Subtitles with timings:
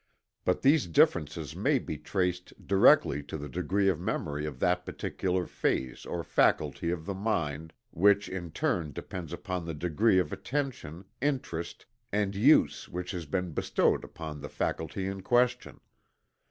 [0.45, 5.45] But these differences may be traced directly to the degree of memory of that particular
[5.45, 11.05] phase or faculty of the mind, which in turn depends upon the degree of attention,
[11.21, 15.79] interest, and use which has been bestowed upon the faculty in question.